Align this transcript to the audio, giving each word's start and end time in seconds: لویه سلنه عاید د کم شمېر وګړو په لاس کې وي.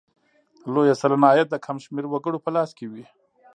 لویه 0.73 0.95
سلنه 1.01 1.25
عاید 1.31 1.47
د 1.51 1.55
کم 1.65 1.77
شمېر 1.85 2.05
وګړو 2.09 2.43
په 2.45 2.49
لاس 2.55 2.69
کې 2.77 2.85
وي. 2.91 3.05